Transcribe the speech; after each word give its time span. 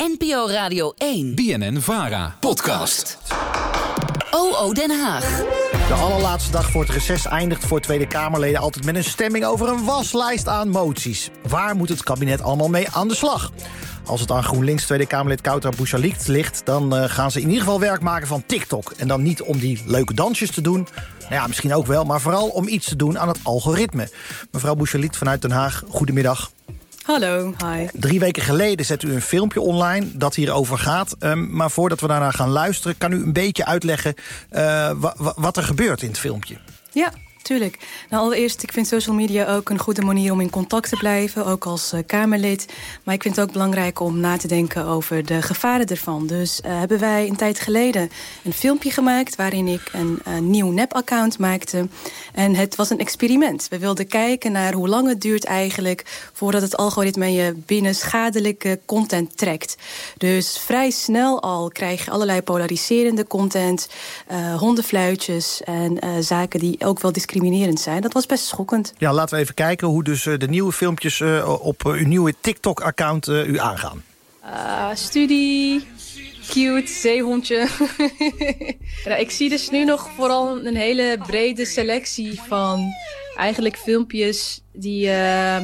NPO 0.00 0.48
Radio 0.48 0.92
1. 0.96 1.34
BNN 1.34 1.80
Vara. 1.80 2.36
Podcast. 2.40 3.18
OO 4.30 4.72
Den 4.72 4.90
Haag. 4.90 5.42
De 5.88 5.94
allerlaatste 5.94 6.50
dag 6.50 6.70
voor 6.70 6.80
het 6.82 6.90
reces 6.90 7.26
eindigt 7.26 7.64
voor 7.64 7.80
Tweede 7.80 8.06
Kamerleden 8.06 8.60
altijd 8.60 8.84
met 8.84 8.96
een 8.96 9.04
stemming 9.04 9.44
over 9.44 9.68
een 9.68 9.84
waslijst 9.84 10.48
aan 10.48 10.68
moties. 10.68 11.30
Waar 11.48 11.76
moet 11.76 11.88
het 11.88 12.02
kabinet 12.02 12.42
allemaal 12.42 12.68
mee 12.68 12.88
aan 12.90 13.08
de 13.08 13.14
slag? 13.14 13.52
Als 14.04 14.20
het 14.20 14.30
aan 14.30 14.42
GroenLinks 14.42 14.84
Tweede 14.84 15.06
Kamerlid 15.06 15.40
Kouter 15.40 15.72
Bouchalikt 15.76 16.28
ligt... 16.28 16.62
dan 16.64 16.96
uh, 16.96 17.04
gaan 17.04 17.30
ze 17.30 17.40
in 17.40 17.46
ieder 17.46 17.62
geval 17.62 17.80
werk 17.80 18.00
maken 18.00 18.26
van 18.26 18.46
TikTok. 18.46 18.92
En 18.96 19.08
dan 19.08 19.22
niet 19.22 19.42
om 19.42 19.58
die 19.58 19.82
leuke 19.86 20.14
dansjes 20.14 20.50
te 20.50 20.60
doen. 20.60 20.86
Nou 21.20 21.34
ja, 21.34 21.46
misschien 21.46 21.74
ook 21.74 21.86
wel, 21.86 22.04
maar 22.04 22.20
vooral 22.20 22.48
om 22.48 22.68
iets 22.68 22.88
te 22.88 22.96
doen 22.96 23.18
aan 23.18 23.28
het 23.28 23.38
algoritme. 23.42 24.10
Mevrouw 24.50 24.74
Bouchalikt 24.74 25.16
vanuit 25.16 25.42
Den 25.42 25.50
Haag, 25.50 25.84
goedemiddag. 25.88 26.50
Hallo, 27.04 27.54
hi. 27.64 27.86
Drie 27.92 28.20
weken 28.20 28.42
geleden 28.42 28.86
zet 28.86 29.02
u 29.02 29.12
een 29.12 29.22
filmpje 29.22 29.60
online 29.60 30.06
dat 30.12 30.34
hierover 30.34 30.78
gaat. 30.78 31.16
Um, 31.18 31.48
maar 31.50 31.70
voordat 31.70 32.00
we 32.00 32.06
daarna 32.06 32.30
gaan 32.30 32.48
luisteren... 32.48 32.98
kan 32.98 33.12
u 33.12 33.22
een 33.22 33.32
beetje 33.32 33.64
uitleggen 33.64 34.14
uh, 34.52 34.90
wat 35.36 35.56
er 35.56 35.62
gebeurt 35.62 36.02
in 36.02 36.08
het 36.08 36.18
filmpje? 36.18 36.56
Ja, 36.92 37.12
tuurlijk. 37.42 37.78
Nou, 38.10 38.22
allereerst, 38.24 38.62
ik 38.62 38.72
vind 38.72 38.86
social 38.86 39.14
media 39.14 39.54
ook 39.54 39.68
een 39.68 39.78
goede 39.78 40.02
manier 40.02 40.32
om 40.32 40.40
in 40.40 40.50
contact 40.50 40.88
te 40.88 40.96
blijven, 40.96 41.46
ook 41.46 41.66
als 41.66 41.92
uh, 41.92 42.00
Kamerlid. 42.06 42.66
Maar 43.04 43.14
ik 43.14 43.22
vind 43.22 43.36
het 43.36 43.44
ook 43.44 43.52
belangrijk 43.52 44.00
om 44.00 44.20
na 44.20 44.36
te 44.36 44.48
denken 44.48 44.84
over 44.84 45.26
de 45.26 45.42
gevaren 45.42 45.86
ervan. 45.86 46.26
Dus 46.26 46.60
uh, 46.64 46.78
hebben 46.78 46.98
wij 46.98 47.28
een 47.28 47.36
tijd 47.36 47.60
geleden 47.60 48.10
een 48.44 48.52
filmpje 48.52 48.90
gemaakt 48.90 49.36
waarin 49.36 49.68
ik 49.68 49.90
een, 49.92 50.18
nieuw 50.50 50.70
nep-account 50.70 51.38
maakte. 51.38 51.88
En 52.34 52.54
het 52.54 52.76
was 52.76 52.90
een 52.90 52.98
experiment. 52.98 53.66
We 53.68 53.78
wilden 53.78 54.06
kijken 54.06 54.52
naar 54.52 54.72
hoe 54.72 54.88
lang 54.88 55.08
het 55.08 55.20
duurt 55.20 55.44
eigenlijk 55.44 56.30
voordat 56.32 56.62
het 56.62 56.76
algoritme 56.76 57.32
je 57.32 57.54
binnen 57.66 57.94
schadelijke 57.94 58.80
content 58.86 59.36
trekt. 59.36 59.76
Dus 60.16 60.58
vrij 60.58 60.90
snel 60.90 61.42
al 61.42 61.68
krijg 61.68 62.04
je 62.04 62.10
allerlei 62.10 62.42
polariserende 62.42 63.26
content, 63.26 63.88
uh, 64.30 64.58
hondenfluitjes 64.58 65.62
en 65.64 65.98
zaken 66.24 66.60
die 66.60 66.84
ook 66.84 67.00
wel 67.00 67.12
discriminerend 67.12 67.29
discriminerend 67.30 67.80
zijn. 67.80 68.00
Dat 68.00 68.12
was 68.12 68.26
best 68.26 68.44
schokkend. 68.44 68.92
Ja, 68.98 69.12
laten 69.12 69.36
we 69.36 69.42
even 69.42 69.54
kijken 69.54 69.88
hoe 69.88 70.04
dus 70.04 70.22
de 70.22 70.48
nieuwe 70.48 70.72
filmpjes 70.72 71.22
op 71.60 71.84
uw 71.84 72.06
nieuwe 72.06 72.34
TikTok-account 72.40 73.26
u 73.26 73.58
aangaan. 73.58 74.02
Uh, 74.44 74.88
studie, 74.94 75.86
cute, 76.48 76.92
zeehondje. 76.92 77.68
nou, 79.04 79.20
ik 79.20 79.30
zie 79.30 79.48
dus 79.48 79.70
nu 79.70 79.84
nog 79.84 80.10
vooral 80.16 80.66
een 80.66 80.76
hele 80.76 81.18
brede 81.26 81.64
selectie 81.64 82.40
van 82.48 82.92
eigenlijk 83.36 83.76
filmpjes 83.76 84.62
die 84.72 85.06
uh, 85.06 85.56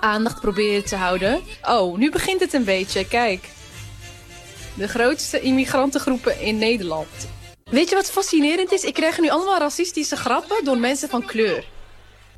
aandacht 0.00 0.40
proberen 0.40 0.84
te 0.84 0.96
houden. 0.96 1.40
Oh, 1.62 1.98
nu 1.98 2.10
begint 2.10 2.40
het 2.40 2.52
een 2.52 2.64
beetje. 2.64 3.06
Kijk. 3.06 3.48
De 4.74 4.88
grootste 4.88 5.40
immigrantengroepen 5.40 6.40
in 6.40 6.58
Nederland. 6.58 7.28
Weet 7.70 7.88
je 7.88 7.94
wat 7.94 8.10
fascinerend 8.10 8.72
is? 8.72 8.84
Ik 8.84 8.94
krijg 8.94 9.18
nu 9.20 9.28
allemaal 9.28 9.58
racistische 9.58 10.16
grappen 10.16 10.64
door 10.64 10.78
mensen 10.78 11.08
van 11.08 11.24
kleur. 11.24 11.64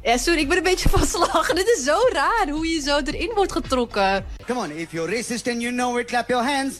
Ja, 0.02 0.16
sorry, 0.16 0.40
ik 0.40 0.48
ben 0.48 0.56
een 0.56 0.62
beetje 0.62 0.88
van 0.98 1.06
slag. 1.06 1.52
Dit 1.52 1.74
is 1.76 1.84
zo 1.84 1.96
raar 2.12 2.48
hoe 2.50 2.68
je 2.68 2.80
zo 2.80 2.98
erin 3.04 3.30
wordt 3.34 3.52
getrokken. 3.52 4.26
Come 4.46 4.60
on, 4.60 4.70
if 4.70 4.92
you're 4.92 5.14
racist 5.16 5.48
and 5.48 5.60
you 5.60 5.72
know 5.72 5.98
it, 5.98 6.06
clap 6.06 6.28
your 6.28 6.44
hands. 6.44 6.74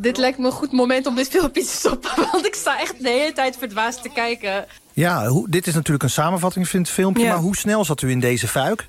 Dit 0.00 0.16
lijkt 0.16 0.38
me 0.38 0.46
een 0.46 0.52
goed 0.52 0.72
moment 0.72 1.06
om 1.06 1.14
dit 1.14 1.28
filmpje 1.28 1.62
te 1.62 1.68
stoppen. 1.68 2.10
Want 2.32 2.46
ik 2.46 2.54
sta 2.54 2.80
echt 2.80 3.02
de 3.02 3.08
hele 3.08 3.32
tijd 3.32 3.56
verdwaasd 3.56 4.02
te 4.02 4.08
kijken. 4.08 4.66
Ja, 4.92 5.26
hoe, 5.26 5.48
dit 5.50 5.66
is 5.66 5.74
natuurlijk 5.74 6.02
een 6.02 6.10
samenvatting 6.10 6.68
van 6.68 6.80
het 6.80 6.90
filmpje. 6.90 7.22
Ja. 7.22 7.28
Maar 7.28 7.42
hoe 7.42 7.56
snel 7.56 7.84
zat 7.84 8.02
u 8.02 8.10
in 8.10 8.20
deze 8.20 8.48
fuik? 8.48 8.88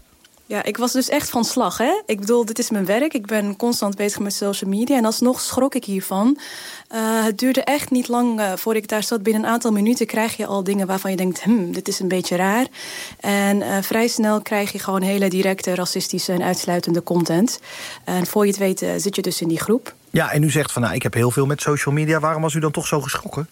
Ja, 0.52 0.64
ik 0.64 0.78
was 0.78 0.92
dus 0.92 1.10
echt 1.10 1.30
van 1.30 1.44
slag. 1.44 1.78
Hè? 1.78 2.02
Ik 2.06 2.20
bedoel, 2.20 2.46
dit 2.46 2.60
is 2.60 2.70
mijn 2.70 2.86
werk. 2.86 3.14
Ik 3.14 3.26
ben 3.26 3.56
constant 3.56 3.96
bezig 3.96 4.20
met 4.20 4.34
social 4.34 4.70
media. 4.70 4.98
En 4.98 5.06
alsnog 5.06 5.40
schrok 5.40 5.76
ik 5.76 5.86
hiervan. 5.86 6.40
Uh, 6.94 7.24
het 7.24 7.38
duurde 7.38 7.64
echt 7.64 7.92
niet 7.92 8.08
lang 8.08 8.40
uh, 8.40 8.54
voor 8.56 8.76
ik 8.76 8.88
daar 8.88 9.04
zat. 9.04 9.24
Binnen 9.24 9.44
een 9.44 9.50
aantal 9.50 9.72
minuten 9.72 10.06
krijg 10.06 10.38
je 10.38 10.46
al 10.46 10.64
dingen 10.64 10.88
waarvan 10.88 11.12
je 11.12 11.18
denkt... 11.18 11.44
Hm, 11.44 11.72
dit 11.72 11.88
is 11.88 12.00
een 12.00 12.08
beetje 12.08 12.36
raar. 12.36 12.68
En 13.20 13.58
uh, 13.58 13.78
vrij 13.82 14.08
snel 14.08 14.42
krijg 14.42 14.72
je 14.72 14.80
gewoon 14.80 15.02
hele 15.02 15.30
directe 15.30 15.76
racistische 15.76 16.34
en 16.34 16.44
uitsluitende 16.44 17.04
content. 17.04 17.60
En 18.04 18.26
voor 18.26 18.46
je 18.46 18.52
het 18.52 18.60
weet 18.60 18.86
zit 18.98 19.16
je 19.16 19.22
dus 19.22 19.42
in 19.42 19.48
die 19.48 19.60
groep. 19.60 19.96
Ja, 20.10 20.32
en 20.32 20.44
u 20.44 20.50
zegt 20.50 20.72
van 20.72 20.82
nou, 20.82 20.96
ik 20.96 21.04
heb 21.04 21.14
heel 21.14 21.32
veel 21.32 21.46
met 21.46 21.62
social 21.62 21.94
media. 21.94 22.20
Waarom 22.20 22.42
was 22.42 22.54
u 22.54 22.60
dan 22.60 22.72
toch 22.72 22.88
zo 22.88 23.02
geschrokken? 23.02 23.48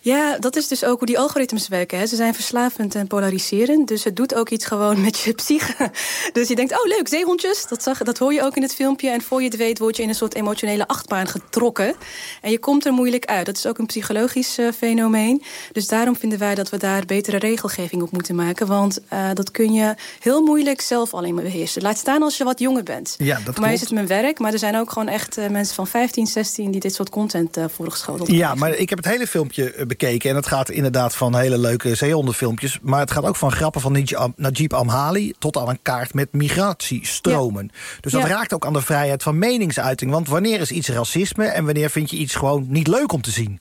Ja, 0.00 0.38
dat 0.38 0.56
is 0.56 0.68
dus 0.68 0.84
ook 0.84 0.98
hoe 0.98 1.06
die 1.06 1.18
algoritmes 1.18 1.68
werken. 1.68 1.98
Hè. 1.98 2.06
Ze 2.06 2.16
zijn 2.16 2.34
verslavend 2.34 2.94
en 2.94 3.06
polariserend. 3.06 3.88
Dus 3.88 4.04
het 4.04 4.16
doet 4.16 4.34
ook 4.34 4.48
iets 4.48 4.64
gewoon 4.64 5.00
met 5.00 5.18
je 5.18 5.32
psyche. 5.32 5.90
Dus 6.32 6.48
je 6.48 6.54
denkt, 6.54 6.72
oh 6.72 6.84
leuk, 6.84 7.08
zeehondjes. 7.08 7.66
Dat, 7.68 7.82
zag, 7.82 7.98
dat 7.98 8.18
hoor 8.18 8.32
je 8.32 8.42
ook 8.42 8.56
in 8.56 8.62
het 8.62 8.74
filmpje. 8.74 9.10
En 9.10 9.22
voor 9.22 9.42
je 9.42 9.48
het 9.48 9.56
weet 9.56 9.78
word 9.78 9.96
je 9.96 10.02
in 10.02 10.08
een 10.08 10.14
soort 10.14 10.34
emotionele 10.34 10.86
achtbaan 10.86 11.26
getrokken. 11.26 11.94
En 12.40 12.50
je 12.50 12.58
komt 12.58 12.86
er 12.86 12.92
moeilijk 12.92 13.24
uit. 13.24 13.46
Dat 13.46 13.56
is 13.56 13.66
ook 13.66 13.78
een 13.78 13.86
psychologisch 13.86 14.58
uh, 14.58 14.72
fenomeen. 14.72 15.42
Dus 15.72 15.86
daarom 15.86 16.16
vinden 16.16 16.38
wij 16.38 16.54
dat 16.54 16.70
we 16.70 16.76
daar 16.76 17.04
betere 17.06 17.38
regelgeving 17.38 18.02
op 18.02 18.10
moeten 18.10 18.34
maken. 18.34 18.66
Want 18.66 19.00
uh, 19.12 19.30
dat 19.34 19.50
kun 19.50 19.72
je 19.72 19.94
heel 20.20 20.42
moeilijk 20.42 20.80
zelf 20.80 21.14
alleen 21.14 21.34
maar 21.34 21.44
beheersen. 21.44 21.82
Laat 21.82 21.98
staan 21.98 22.22
als 22.22 22.36
je 22.36 22.44
wat 22.44 22.58
jonger 22.58 22.82
bent. 22.82 23.14
Ja, 23.18 23.40
dat 23.44 23.54
Voor 23.54 23.64
mij 23.64 23.72
is 23.72 23.80
het 23.80 23.90
mijn 23.90 24.06
werk. 24.06 24.38
Maar 24.38 24.52
er 24.52 24.58
zijn 24.58 24.76
ook 24.76 24.92
gewoon 24.92 25.08
echt 25.08 25.38
uh, 25.38 25.48
mensen 25.48 25.74
van 25.74 25.86
15, 25.86 26.26
16... 26.26 26.70
die 26.70 26.80
dit 26.80 26.94
soort 26.94 27.10
content 27.10 27.56
voorgeschoteld 27.74 28.30
Ja, 28.30 28.54
maar 28.54 28.74
ik 28.74 28.88
heb 28.88 28.98
het 28.98 29.06
hele 29.06 29.26
filmpje 29.26 29.64
bekeken. 29.64 29.97
En 30.02 30.36
het 30.36 30.46
gaat 30.46 30.70
inderdaad 30.70 31.16
van 31.16 31.36
hele 31.36 31.58
leuke 31.58 31.94
zeehondenfilmpjes. 31.94 32.78
Maar 32.82 33.00
het 33.00 33.10
gaat 33.10 33.24
ook 33.24 33.36
van 33.36 33.52
grappen 33.52 33.80
van 33.80 34.06
Najib 34.36 34.72
Amhali... 34.72 35.32
tot 35.38 35.56
aan 35.56 35.68
een 35.68 35.82
kaart 35.82 36.14
met 36.14 36.32
migratiestromen. 36.32 37.70
Ja. 37.72 37.80
Dus 38.00 38.12
dat 38.12 38.22
ja. 38.22 38.28
raakt 38.28 38.52
ook 38.52 38.66
aan 38.66 38.72
de 38.72 38.82
vrijheid 38.82 39.22
van 39.22 39.38
meningsuiting. 39.38 40.10
Want 40.10 40.28
wanneer 40.28 40.60
is 40.60 40.70
iets 40.70 40.88
racisme 40.88 41.44
en 41.44 41.64
wanneer 41.64 41.90
vind 41.90 42.10
je 42.10 42.16
iets 42.16 42.34
gewoon 42.34 42.66
niet 42.68 42.86
leuk 42.86 43.12
om 43.12 43.22
te 43.22 43.30
zien? 43.30 43.60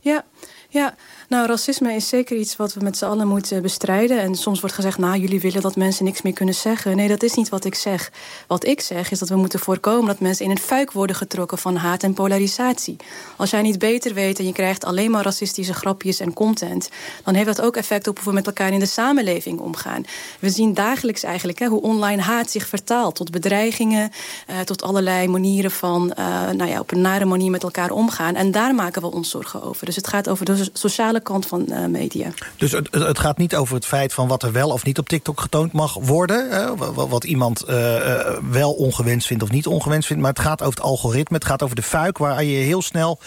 Ja, 0.00 0.24
ja. 0.68 0.94
Nou, 1.28 1.46
racisme 1.46 1.92
is 1.92 2.08
zeker 2.08 2.36
iets 2.36 2.56
wat 2.56 2.74
we 2.74 2.80
met 2.84 2.96
z'n 2.96 3.04
allen 3.04 3.28
moeten 3.28 3.62
bestrijden. 3.62 4.20
En 4.20 4.34
soms 4.34 4.60
wordt 4.60 4.74
gezegd, 4.74 4.98
nou, 4.98 5.18
jullie 5.18 5.40
willen 5.40 5.62
dat 5.62 5.76
mensen 5.76 6.04
niks 6.04 6.22
meer 6.22 6.32
kunnen 6.32 6.54
zeggen. 6.54 6.96
Nee, 6.96 7.08
dat 7.08 7.22
is 7.22 7.34
niet 7.34 7.48
wat 7.48 7.64
ik 7.64 7.74
zeg. 7.74 8.12
Wat 8.46 8.66
ik 8.66 8.80
zeg 8.80 9.10
is 9.10 9.18
dat 9.18 9.28
we 9.28 9.36
moeten 9.36 9.58
voorkomen 9.58 10.06
dat 10.06 10.20
mensen 10.20 10.44
in 10.44 10.50
een 10.50 10.58
fuik 10.58 10.92
worden 10.92 11.16
getrokken 11.16 11.58
van 11.58 11.76
haat 11.76 12.02
en 12.02 12.14
polarisatie. 12.14 12.96
Als 13.36 13.50
jij 13.50 13.62
niet 13.62 13.78
beter 13.78 14.14
weet 14.14 14.38
en 14.38 14.46
je 14.46 14.52
krijgt 14.52 14.84
alleen 14.84 15.10
maar 15.10 15.24
racistische 15.24 15.74
grapjes 15.74 16.20
en 16.20 16.32
content, 16.32 16.88
dan 17.24 17.34
heeft 17.34 17.46
dat 17.46 17.60
ook 17.60 17.76
effect 17.76 18.08
op 18.08 18.18
hoe 18.18 18.28
we 18.28 18.32
met 18.32 18.46
elkaar 18.46 18.72
in 18.72 18.78
de 18.78 18.86
samenleving 18.86 19.58
omgaan. 19.58 20.04
We 20.38 20.50
zien 20.50 20.74
dagelijks 20.74 21.22
eigenlijk 21.22 21.58
hè, 21.58 21.66
hoe 21.66 21.82
online 21.82 22.22
haat 22.22 22.50
zich 22.50 22.66
vertaalt 22.66 23.14
tot 23.14 23.30
bedreigingen, 23.30 24.10
uh, 24.50 24.60
tot 24.60 24.82
allerlei 24.82 25.28
manieren 25.28 25.70
van 25.70 26.12
uh, 26.18 26.50
nou 26.50 26.70
ja, 26.70 26.80
op 26.80 26.92
een 26.92 27.00
nare 27.00 27.24
manier 27.24 27.50
met 27.50 27.62
elkaar 27.62 27.90
omgaan. 27.90 28.34
En 28.34 28.50
daar 28.50 28.74
maken 28.74 29.02
we 29.02 29.12
ons 29.12 29.30
zorgen 29.30 29.62
over. 29.62 29.86
Dus 29.86 29.96
het 29.96 30.06
gaat 30.06 30.28
over 30.28 30.44
de 30.44 30.68
sociale 30.72 31.15
kant 31.20 31.46
van 31.46 31.66
uh, 31.68 31.86
media. 31.86 32.28
Dus 32.56 32.72
het, 32.72 32.88
het, 32.94 33.18
gaat 33.18 33.38
niet 33.38 33.56
over 33.56 33.74
het 33.74 33.86
feit 33.86 34.14
van 34.14 34.28
wat 34.28 34.42
er 34.42 34.52
wel 34.52 34.70
of 34.70 34.84
niet 34.84 34.98
op 34.98 35.08
TikTok 35.08 35.40
getoond 35.40 35.72
mag 35.72 35.94
worden. 36.00 36.50
Hè? 36.50 36.76
Wat, 36.94 37.24
iemand 37.24 37.64
uh, 37.68 37.94
uh, 37.94 38.38
wel 38.50 38.72
ongewenst 38.72 39.26
vindt 39.26 39.42
of 39.42 39.50
niet 39.50 39.66
ongewenst 39.66 40.06
vindt. 40.06 40.22
Maar 40.22 40.32
het 40.32 40.40
gaat 40.40 40.62
over 40.62 40.74
het 40.74 40.84
algoritme. 40.84 41.36
Het 41.36 41.46
gaat 41.46 41.62
over 41.62 41.76
de 41.76 41.82
fuik 41.82 42.18
waar 42.18 42.44
je 42.44 42.56
heel 42.56 42.82
snel 42.82 43.18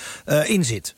in 0.46 0.66
zit. 0.66 0.96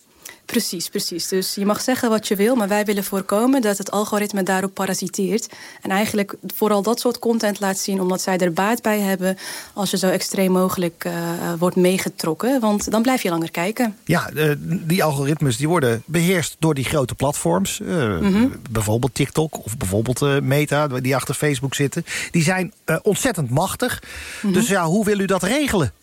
Precies, 0.52 0.90
precies. 0.90 1.28
Dus 1.28 1.56
je 1.56 1.66
mag 1.66 1.82
zeggen 1.82 2.10
wat 2.10 2.28
je 2.28 2.36
wil, 2.36 2.56
maar 2.56 2.68
wij 2.68 2.86
willen 2.86 3.04
voorkomen 3.04 3.62
dat 3.62 3.78
het 3.78 3.92
algoritme 3.92 4.44
daarop 4.44 4.74
parasiteert. 4.74 5.50
En 5.82 5.90
eigenlijk 5.90 6.36
vooral 6.56 6.82
dat 6.82 7.00
soort 7.00 7.20
content 7.20 7.60
laat 7.60 7.78
zien, 7.78 8.02
omdat 8.02 8.22
zij 8.22 8.38
er 8.38 8.54
baat 8.54 8.82
bij 8.82 9.00
hebben 9.00 9.38
als 9.74 9.92
je 9.92 9.98
zo 9.98 10.08
extreem 10.08 10.52
mogelijk 10.52 11.04
uh, 11.08 11.14
wordt 11.60 11.76
meegetrokken. 11.76 12.60
Want 12.60 12.92
dan 12.92 13.02
blijf 13.02 13.24
je 13.24 13.30
langer 13.30 13.52
kijken. 13.52 13.98
Ja, 14.06 14.30
uh, 14.34 14.52
die 14.62 15.04
algoritmes 15.04 15.58
die 15.58 15.68
worden 15.68 16.04
beheerst 16.06 16.56
door 16.60 16.74
die 16.74 16.86
grote 16.86 17.16
platforms. 17.16 17.80
Uh, 17.80 18.20
mm 18.20 18.34
-hmm. 18.34 18.56
Bijvoorbeeld 18.70 19.16
TikTok 19.16 19.66
of 19.66 19.78
bijvoorbeeld 19.78 20.42
Meta, 20.44 20.88
die 20.88 21.16
achter 21.16 21.36
Facebook 21.36 21.76
zitten. 21.76 22.06
Die 22.32 22.44
zijn 22.44 22.74
ontzettend 23.02 23.50
machtig. 23.50 24.02
Mm 24.02 24.10
-hmm. 24.42 24.54
Dus 24.54 24.68
ja, 24.68 24.86
hoe 24.86 25.06
wil 25.06 25.20
u 25.20 25.26
dat 25.26 25.44
regelen? 25.44 25.94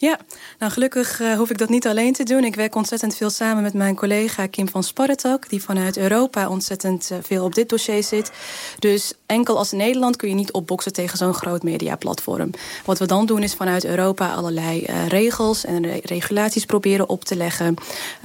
Ja, 0.00 0.18
nou 0.58 0.72
gelukkig 0.72 1.20
uh, 1.20 1.36
hoef 1.36 1.50
ik 1.50 1.58
dat 1.58 1.68
niet 1.68 1.86
alleen 1.86 2.12
te 2.12 2.22
doen. 2.22 2.44
Ik 2.44 2.54
werk 2.54 2.74
ontzettend 2.74 3.16
veel 3.16 3.30
samen 3.30 3.62
met 3.62 3.74
mijn 3.74 3.94
collega 3.94 4.46
Kim 4.46 4.68
van 4.68 4.82
Sparretak... 4.82 5.48
die 5.48 5.62
vanuit 5.62 5.96
Europa 5.96 6.48
ontzettend 6.48 7.08
uh, 7.12 7.18
veel 7.22 7.44
op 7.44 7.54
dit 7.54 7.68
dossier 7.68 8.02
zit. 8.02 8.30
Dus 8.78 9.12
enkel 9.26 9.58
als 9.58 9.72
Nederland 9.72 10.16
kun 10.16 10.28
je 10.28 10.34
niet 10.34 10.52
opboksen 10.52 10.92
tegen 10.92 11.18
zo'n 11.18 11.34
groot 11.34 11.62
mediaplatform. 11.62 12.50
Wat 12.84 12.98
we 12.98 13.06
dan 13.06 13.26
doen 13.26 13.42
is 13.42 13.54
vanuit 13.54 13.84
Europa 13.84 14.34
allerlei 14.34 14.84
uh, 14.88 15.06
regels 15.06 15.64
en 15.64 15.82
re 15.82 16.00
regulaties 16.02 16.64
proberen 16.64 17.08
op 17.08 17.24
te 17.24 17.36
leggen. 17.36 17.74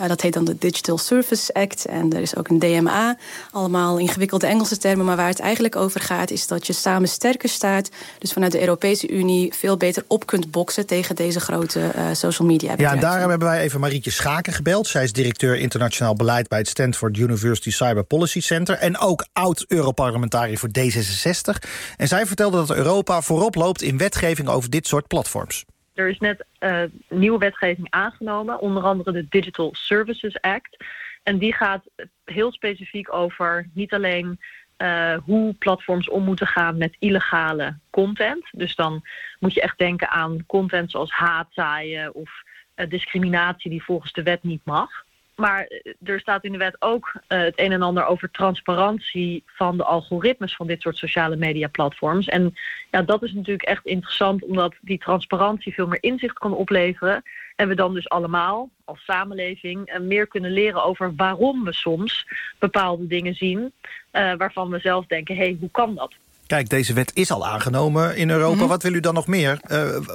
dat 0.07 0.21
heet 0.21 0.33
dan 0.33 0.45
de 0.45 0.57
Digital 0.57 0.97
Service 0.97 1.53
Act 1.53 1.85
en 1.85 2.13
er 2.13 2.21
is 2.21 2.35
ook 2.35 2.47
een 2.47 2.59
DMA. 2.59 3.17
Allemaal 3.51 3.97
ingewikkelde 3.97 4.47
Engelse 4.47 4.77
termen, 4.77 5.05
maar 5.05 5.15
waar 5.15 5.27
het 5.27 5.39
eigenlijk 5.39 5.75
over 5.75 6.01
gaat... 6.01 6.31
is 6.31 6.47
dat 6.47 6.67
je 6.67 6.73
samen 6.73 7.09
sterker 7.09 7.49
staat. 7.49 7.89
Dus 8.19 8.33
vanuit 8.33 8.51
de 8.51 8.59
Europese 8.59 9.09
Unie 9.09 9.53
veel 9.53 9.77
beter 9.77 10.03
op 10.07 10.25
kunt 10.25 10.51
boksen 10.51 10.85
tegen 10.85 11.15
deze 11.15 11.39
grote 11.39 11.61
uh, 11.71 12.11
social 12.11 12.47
media 12.47 12.73
Ja, 12.77 12.91
en 12.91 12.99
daarom 12.99 13.29
hebben 13.29 13.47
wij 13.47 13.61
even 13.61 13.79
Marietje 13.79 14.11
Schaken 14.11 14.53
gebeld. 14.53 14.87
Zij 14.87 15.03
is 15.03 15.13
directeur 15.13 15.55
internationaal 15.55 16.15
beleid 16.15 16.47
bij 16.47 16.59
het 16.59 16.67
Stanford 16.67 17.17
University 17.17 17.71
Cyber 17.71 18.03
Policy 18.03 18.41
Center... 18.41 18.75
en 18.75 18.97
ook 18.97 19.25
oud-Europarlementariër 19.33 20.57
voor 20.57 20.69
D66. 20.69 21.69
En 21.97 22.07
zij 22.07 22.25
vertelde 22.25 22.57
dat 22.57 22.75
Europa 22.75 23.21
voorop 23.21 23.55
loopt 23.55 23.81
in 23.81 23.97
wetgeving 23.97 24.47
over 24.47 24.69
dit 24.69 24.87
soort 24.87 25.07
platforms. 25.07 25.65
Er 25.93 26.09
is 26.09 26.19
net 26.19 26.45
uh, 26.59 26.83
nieuwe 27.09 27.37
wetgeving 27.37 27.87
aangenomen, 27.89 28.59
onder 28.59 28.83
andere 28.83 29.11
de 29.11 29.25
Digital 29.29 29.69
Services 29.73 30.41
Act. 30.41 30.83
En 31.23 31.37
die 31.37 31.53
gaat 31.53 31.83
heel 32.25 32.51
specifiek 32.51 33.13
over 33.13 33.69
niet 33.73 33.93
alleen 33.93 34.39
uh, 34.77 35.17
hoe 35.25 35.53
platforms 35.53 36.09
om 36.09 36.23
moeten 36.23 36.47
gaan 36.47 36.77
met 36.77 36.95
illegale 36.99 37.77
content. 37.89 38.45
Dus 38.51 38.75
dan 38.75 39.01
moet 39.39 39.53
je 39.53 39.61
echt 39.61 39.77
denken 39.77 40.09
aan 40.09 40.45
content 40.45 40.91
zoals 40.91 41.11
haatzaaien 41.11 42.13
of 42.13 42.31
uh, 42.75 42.89
discriminatie 42.89 43.69
die 43.69 43.83
volgens 43.83 44.11
de 44.11 44.23
wet 44.23 44.43
niet 44.43 44.61
mag. 44.65 45.05
Maar 45.35 45.67
er 46.03 46.19
staat 46.19 46.43
in 46.43 46.51
de 46.51 46.57
wet 46.57 46.75
ook 46.79 47.13
uh, 47.15 47.39
het 47.39 47.59
een 47.59 47.71
en 47.71 47.81
ander 47.81 48.05
over 48.05 48.31
transparantie 48.31 49.43
van 49.45 49.77
de 49.77 49.83
algoritmes 49.83 50.55
van 50.55 50.67
dit 50.67 50.81
soort 50.81 50.97
sociale 50.97 51.35
media 51.35 51.67
platforms. 51.67 52.27
En 52.27 52.55
ja, 52.91 53.01
dat 53.01 53.23
is 53.23 53.33
natuurlijk 53.33 53.67
echt 53.67 53.85
interessant, 53.85 54.43
omdat 54.43 54.73
die 54.81 54.97
transparantie 54.97 55.73
veel 55.73 55.87
meer 55.87 56.03
inzicht 56.03 56.37
kan 56.37 56.53
opleveren. 56.53 57.23
En 57.55 57.67
we 57.67 57.75
dan 57.75 57.93
dus 57.93 58.09
allemaal 58.09 58.69
als 58.85 59.03
samenleving 59.03 59.93
uh, 59.93 59.99
meer 59.99 60.27
kunnen 60.27 60.51
leren 60.51 60.83
over 60.83 61.13
waarom 61.15 61.63
we 61.63 61.73
soms 61.73 62.27
bepaalde 62.59 63.07
dingen 63.07 63.33
zien. 63.33 63.59
Uh, 63.59 64.33
waarvan 64.37 64.69
we 64.69 64.79
zelf 64.79 65.05
denken, 65.05 65.35
hé, 65.35 65.43
hey, 65.43 65.57
hoe 65.59 65.71
kan 65.71 65.95
dat? 65.95 66.13
Kijk, 66.47 66.69
deze 66.69 66.93
wet 66.93 67.11
is 67.15 67.31
al 67.31 67.47
aangenomen 67.47 68.15
in 68.15 68.29
Europa. 68.29 68.57
-hmm. 68.57 68.67
Wat 68.67 68.83
wil 68.83 68.93
u 68.93 68.99
dan 68.99 69.13
nog 69.13 69.27
meer? 69.27 69.59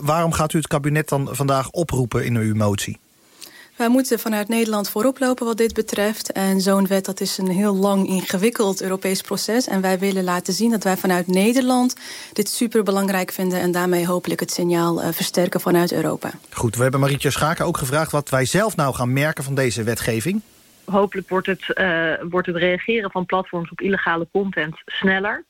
waarom 0.00 0.32
gaat 0.32 0.52
u 0.52 0.58
het 0.58 0.66
kabinet 0.66 1.08
dan 1.08 1.28
vandaag 1.30 1.70
oproepen 1.70 2.24
in 2.24 2.36
uw 2.36 2.54
motie? 2.54 2.98
Wij 3.78 3.88
moeten 3.88 4.18
vanuit 4.18 4.48
Nederland 4.48 4.90
voorop 4.90 5.18
lopen 5.18 5.46
wat 5.46 5.56
dit 5.56 5.74
betreft. 5.74 6.32
En 6.32 6.60
zo'n 6.60 6.86
wet 6.86 7.04
dat 7.04 7.20
is 7.20 7.38
een 7.38 7.48
heel 7.48 7.76
lang 7.76 8.06
ingewikkeld 8.06 8.82
Europees 8.82 9.20
proces. 9.20 9.66
En 9.66 9.80
wij 9.80 9.98
willen 9.98 10.24
laten 10.24 10.52
zien 10.52 10.70
dat 10.70 10.84
wij 10.84 10.96
vanuit 10.96 11.26
Nederland 11.26 11.96
dit 12.32 12.48
superbelangrijk 12.48 13.32
vinden... 13.32 13.60
en 13.60 13.72
daarmee 13.72 14.06
hopelijk 14.06 14.40
het 14.40 14.50
signaal 14.50 15.02
uh, 15.02 15.08
versterken 15.12 15.60
vanuit 15.60 15.92
Europa. 15.92 16.30
Goed, 16.50 16.76
we 16.76 16.82
hebben 16.82 17.00
Marietje 17.00 17.30
Schaken 17.30 17.64
ook 17.64 17.76
gevraagd... 17.76 18.12
wat 18.12 18.28
wij 18.28 18.44
zelf 18.44 18.76
nou 18.76 18.94
gaan 18.94 19.12
merken 19.12 19.44
van 19.44 19.54
deze 19.54 19.82
wetgeving. 19.82 20.42
Hopelijk 20.84 21.28
wordt 21.28 21.46
het, 21.46 21.74
uh, 21.74 22.12
wordt 22.30 22.46
het 22.46 22.56
reageren 22.56 23.10
van 23.10 23.26
platforms 23.26 23.70
op 23.70 23.80
illegale 23.80 24.28
content 24.32 24.76
sneller. 24.84 25.44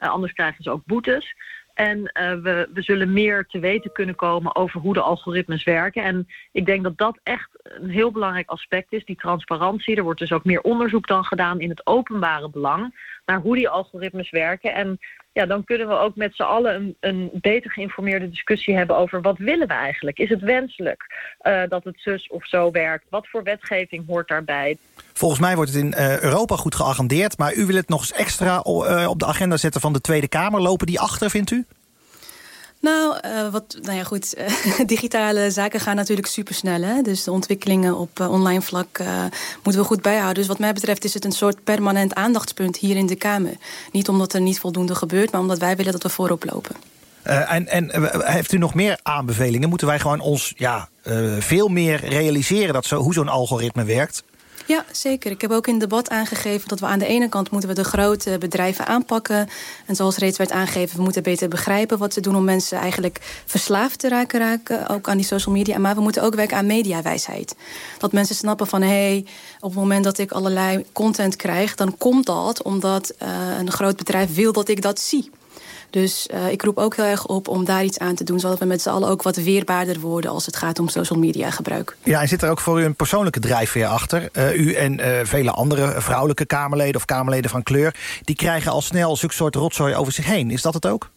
Uh, 0.00 0.08
anders 0.08 0.32
krijgen 0.32 0.62
ze 0.62 0.70
ook 0.70 0.82
boetes. 0.86 1.34
En 1.74 1.98
uh, 1.98 2.34
we, 2.42 2.68
we 2.72 2.82
zullen 2.82 3.12
meer 3.12 3.46
te 3.46 3.58
weten 3.58 3.92
kunnen 3.92 4.14
komen 4.14 4.56
over 4.56 4.80
hoe 4.80 4.94
de 4.94 5.00
algoritmes 5.00 5.64
werken. 5.64 6.02
En 6.02 6.28
ik 6.52 6.66
denk 6.66 6.82
dat 6.82 6.98
dat 6.98 7.18
echt 7.22 7.50
een 7.62 7.90
heel 7.90 8.10
belangrijk 8.10 8.48
aspect 8.48 8.92
is, 8.92 9.04
die 9.04 9.16
transparantie. 9.16 9.96
Er 9.96 10.02
wordt 10.02 10.20
dus 10.20 10.32
ook 10.32 10.44
meer 10.44 10.60
onderzoek 10.60 11.06
dan 11.06 11.24
gedaan 11.24 11.60
in 11.60 11.68
het 11.68 11.86
openbare 11.86 12.50
belang 12.50 13.12
naar 13.26 13.40
hoe 13.40 13.56
die 13.56 13.68
algoritmes 13.68 14.30
werken. 14.30 14.74
En 14.74 14.98
ja, 15.34 15.46
dan 15.46 15.64
kunnen 15.64 15.88
we 15.88 15.94
ook 15.94 16.16
met 16.16 16.34
z'n 16.34 16.42
allen 16.42 16.74
een, 16.74 16.96
een 17.00 17.30
beter 17.32 17.70
geïnformeerde 17.70 18.30
discussie 18.30 18.76
hebben 18.76 18.96
over 18.96 19.20
wat 19.20 19.38
willen 19.38 19.68
we 19.68 19.74
eigenlijk? 19.74 20.18
Is 20.18 20.28
het 20.28 20.40
wenselijk 20.40 21.06
uh, 21.42 21.62
dat 21.68 21.84
het 21.84 21.94
zus 21.98 22.28
of 22.28 22.46
zo 22.46 22.70
werkt? 22.70 23.04
Wat 23.08 23.28
voor 23.28 23.42
wetgeving 23.42 24.06
hoort 24.06 24.28
daarbij? 24.28 24.76
Volgens 25.12 25.40
mij 25.40 25.56
wordt 25.56 25.72
het 25.72 25.82
in 25.82 25.94
uh, 25.98 26.20
Europa 26.20 26.56
goed 26.56 26.74
geagendeerd... 26.74 27.38
maar 27.38 27.54
u 27.54 27.66
wil 27.66 27.76
het 27.76 27.88
nog 27.88 28.00
eens 28.00 28.12
extra 28.12 28.64
uh, 28.66 29.06
op 29.08 29.18
de 29.18 29.26
agenda 29.26 29.56
zetten 29.56 29.80
van 29.80 29.92
de 29.92 30.00
Tweede 30.00 30.28
Kamer. 30.28 30.60
Lopen 30.60 30.86
die 30.86 31.00
achter, 31.00 31.30
vindt 31.30 31.50
u? 31.50 31.64
Nou, 32.84 33.16
uh, 33.24 33.48
wat, 33.48 33.76
nou 33.82 33.96
ja, 33.96 34.04
goed. 34.04 34.34
Uh, 34.38 34.86
digitale 34.86 35.50
zaken 35.50 35.80
gaan 35.80 35.96
natuurlijk 35.96 36.26
supersnel. 36.26 36.82
Hè? 36.82 37.02
Dus 37.02 37.24
de 37.24 37.30
ontwikkelingen 37.30 37.96
op 37.96 38.20
uh, 38.20 38.30
online 38.30 38.60
vlak 38.60 39.02
moeten 39.62 39.82
we 39.82 39.86
goed 39.86 40.02
bijhouden. 40.02 40.34
Dus 40.34 40.46
wat 40.46 40.58
mij 40.58 40.72
betreft 40.72 41.04
is 41.04 41.14
het 41.14 41.24
een 41.24 41.32
soort 41.32 41.64
permanent 41.64 42.14
aandachtspunt 42.14 42.76
hier 42.76 42.96
in 42.96 43.06
de 43.06 43.14
Kamer. 43.14 43.52
Niet 43.92 44.08
omdat 44.08 44.32
er 44.32 44.40
niet 44.40 44.60
voldoende 44.60 44.94
gebeurt, 44.94 45.30
maar 45.30 45.40
omdat 45.40 45.58
wij 45.58 45.76
willen 45.76 45.92
dat 45.92 46.02
we 46.02 46.08
voorop 46.08 46.44
lopen. 46.44 46.76
en, 47.22 47.68
en 47.68 47.90
heeft 48.24 48.52
u 48.52 48.58
nog 48.58 48.74
meer 48.74 48.98
aanbevelingen? 49.02 49.68
Moeten 49.68 49.86
wij 49.86 49.98
gewoon 49.98 50.20
ons 50.20 50.52
ja, 50.56 50.88
veel 51.38 51.68
meer 51.68 52.04
realiseren 52.04 52.74
dat 52.74 52.84
zo, 52.84 53.00
hoe 53.00 53.14
zo'n 53.14 53.28
algoritme 53.28 53.84
werkt? 53.84 54.22
Ja, 54.66 54.84
zeker. 54.92 55.30
Ik 55.30 55.40
heb 55.40 55.50
ook 55.50 55.66
in 55.66 55.72
het 55.72 55.82
debat 55.82 56.10
aangegeven 56.10 56.68
dat 56.68 56.80
we 56.80 56.86
aan 56.86 56.98
de 56.98 57.06
ene 57.06 57.28
kant 57.28 57.50
moeten 57.50 57.68
we 57.68 57.74
de 57.74 57.84
grote 57.84 58.36
bedrijven 58.38 58.86
aanpakken. 58.86 59.48
En 59.86 59.96
zoals 59.96 60.16
reeds 60.16 60.38
werd 60.38 60.50
aangegeven, 60.50 60.96
we 60.96 61.02
moeten 61.02 61.22
beter 61.22 61.48
begrijpen 61.48 61.98
wat 61.98 62.12
ze 62.12 62.20
doen 62.20 62.36
om 62.36 62.44
mensen 62.44 62.78
eigenlijk 62.78 63.42
verslaafd 63.44 63.98
te 63.98 64.08
raken, 64.08 64.40
raken 64.40 64.88
ook 64.88 65.08
aan 65.08 65.16
die 65.16 65.26
social 65.26 65.54
media. 65.54 65.78
Maar 65.78 65.94
we 65.94 66.00
moeten 66.00 66.22
ook 66.22 66.34
werken 66.34 66.56
aan 66.56 66.66
mediawijsheid. 66.66 67.54
Dat 67.98 68.12
mensen 68.12 68.34
snappen 68.34 68.66
van 68.66 68.82
hé, 68.82 68.88
hey, 68.88 69.26
op 69.60 69.70
het 69.70 69.78
moment 69.78 70.04
dat 70.04 70.18
ik 70.18 70.32
allerlei 70.32 70.84
content 70.92 71.36
krijg, 71.36 71.74
dan 71.74 71.98
komt 71.98 72.26
dat 72.26 72.62
omdat 72.62 73.14
uh, 73.22 73.28
een 73.58 73.70
groot 73.70 73.96
bedrijf 73.96 74.34
wil 74.34 74.52
dat 74.52 74.68
ik 74.68 74.82
dat 74.82 75.00
zie. 75.00 75.30
Dus 75.94 76.28
uh, 76.34 76.50
ik 76.50 76.62
roep 76.62 76.78
ook 76.78 76.96
heel 76.96 77.04
erg 77.04 77.26
op 77.26 77.48
om 77.48 77.64
daar 77.64 77.84
iets 77.84 77.98
aan 77.98 78.14
te 78.14 78.24
doen... 78.24 78.40
zodat 78.40 78.58
we 78.58 78.64
met 78.64 78.82
z'n 78.82 78.88
allen 78.88 79.08
ook 79.08 79.22
wat 79.22 79.36
weerbaarder 79.36 80.00
worden... 80.00 80.30
als 80.30 80.46
het 80.46 80.56
gaat 80.56 80.78
om 80.78 80.88
social 80.88 81.18
media 81.18 81.50
gebruik. 81.50 81.96
Ja, 82.02 82.20
en 82.20 82.28
zit 82.28 82.42
er 82.42 82.50
ook 82.50 82.60
voor 82.60 82.80
u 82.80 82.84
een 82.84 82.94
persoonlijke 82.94 83.40
drijfveer 83.40 83.86
achter? 83.86 84.28
Uh, 84.32 84.58
u 84.58 84.72
en 84.72 85.00
uh, 85.00 85.06
vele 85.22 85.50
andere 85.50 86.00
vrouwelijke 86.00 86.46
Kamerleden 86.46 86.96
of 86.96 87.04
Kamerleden 87.04 87.50
van 87.50 87.62
kleur... 87.62 87.94
die 88.22 88.36
krijgen 88.36 88.72
al 88.72 88.80
snel 88.80 89.16
zulke 89.16 89.34
soort 89.34 89.54
rotzooi 89.54 89.94
over 89.94 90.12
zich 90.12 90.26
heen. 90.26 90.50
Is 90.50 90.62
dat 90.62 90.74
het 90.74 90.86
ook? 90.86 91.10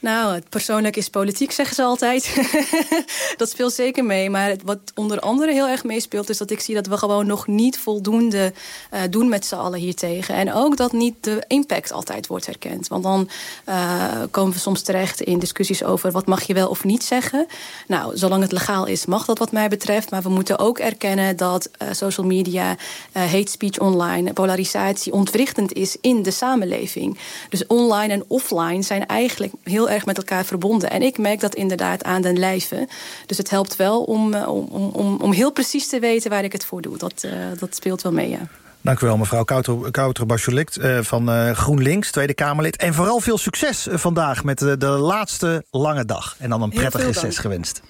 Nou, 0.00 0.34
het 0.34 0.48
persoonlijk 0.48 0.96
is 0.96 1.08
politiek, 1.08 1.52
zeggen 1.52 1.74
ze 1.74 1.82
altijd. 1.82 2.36
dat 3.36 3.50
speelt 3.50 3.72
zeker 3.72 4.04
mee. 4.04 4.30
Maar 4.30 4.56
wat 4.64 4.78
onder 4.94 5.20
andere 5.20 5.52
heel 5.52 5.68
erg 5.68 5.84
meespeelt... 5.84 6.28
is 6.28 6.38
dat 6.38 6.50
ik 6.50 6.60
zie 6.60 6.74
dat 6.74 6.86
we 6.86 6.96
gewoon 6.96 7.26
nog 7.26 7.46
niet 7.46 7.78
voldoende 7.78 8.52
uh, 8.94 9.00
doen 9.10 9.28
met 9.28 9.46
z'n 9.46 9.54
allen 9.54 9.78
hiertegen. 9.78 10.34
En 10.34 10.52
ook 10.52 10.76
dat 10.76 10.92
niet 10.92 11.14
de 11.20 11.44
impact 11.46 11.92
altijd 11.92 12.26
wordt 12.26 12.46
herkend. 12.46 12.88
Want 12.88 13.02
dan 13.02 13.28
uh, 13.68 14.22
komen 14.30 14.52
we 14.52 14.58
soms 14.58 14.82
terecht 14.82 15.20
in 15.20 15.38
discussies 15.38 15.84
over... 15.84 16.12
wat 16.12 16.26
mag 16.26 16.42
je 16.42 16.54
wel 16.54 16.68
of 16.68 16.84
niet 16.84 17.04
zeggen. 17.04 17.46
Nou, 17.86 18.16
zolang 18.16 18.42
het 18.42 18.52
legaal 18.52 18.86
is, 18.86 19.06
mag 19.06 19.24
dat 19.24 19.38
wat 19.38 19.52
mij 19.52 19.68
betreft. 19.68 20.10
Maar 20.10 20.22
we 20.22 20.28
moeten 20.28 20.58
ook 20.58 20.78
erkennen 20.78 21.36
dat 21.36 21.70
uh, 21.82 21.88
social 21.92 22.26
media... 22.26 22.76
hate 23.12 23.50
speech 23.50 23.78
online, 23.78 24.32
polarisatie 24.32 25.12
ontwrichtend 25.12 25.72
is 25.72 25.96
in 26.00 26.22
de 26.22 26.30
samenleving. 26.30 27.18
Dus 27.48 27.66
online 27.66 28.12
en 28.12 28.24
offline 28.28 28.82
zijn 28.82 29.06
eigenlijk 29.06 29.52
heel 29.62 29.86
erg 29.90 30.06
met 30.06 30.16
elkaar 30.16 30.44
verbonden. 30.44 30.90
En 30.90 31.02
ik 31.02 31.18
merk 31.18 31.40
dat 31.40 31.54
inderdaad 31.54 32.04
aan 32.04 32.22
den 32.22 32.38
lijve. 32.38 32.88
Dus 33.26 33.38
het 33.38 33.50
helpt 33.50 33.76
wel 33.76 34.02
om, 34.02 34.34
om, 34.34 34.90
om, 34.92 35.16
om 35.20 35.32
heel 35.32 35.52
precies 35.52 35.88
te 35.88 35.98
weten 35.98 36.30
waar 36.30 36.44
ik 36.44 36.52
het 36.52 36.64
voor 36.64 36.80
doe. 36.80 36.98
Dat, 36.98 37.22
uh, 37.24 37.32
dat 37.58 37.74
speelt 37.74 38.02
wel 38.02 38.12
mee, 38.12 38.28
ja. 38.28 38.40
Dank 38.80 39.00
u 39.00 39.06
wel, 39.06 39.16
mevrouw 39.16 39.44
Kouter 39.90 40.26
Bacholikt 40.26 40.78
uh, 40.78 40.98
van 41.00 41.30
uh, 41.30 41.50
GroenLinks, 41.50 42.10
Tweede 42.10 42.34
Kamerlid. 42.34 42.76
En 42.76 42.94
vooral 42.94 43.20
veel 43.20 43.38
succes 43.38 43.86
vandaag 43.90 44.44
met 44.44 44.58
de, 44.58 44.76
de 44.76 44.86
laatste 44.86 45.64
lange 45.70 46.04
dag. 46.04 46.36
En 46.38 46.50
dan 46.50 46.62
een 46.62 46.70
prettig 46.70 47.02
reces 47.02 47.38
gewenst. 47.38 47.80